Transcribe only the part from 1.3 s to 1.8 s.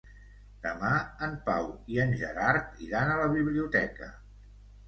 Pau